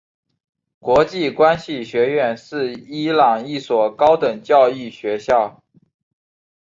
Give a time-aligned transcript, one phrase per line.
[0.79, 5.61] 国际关系学院是伊朗一所高等教育学校。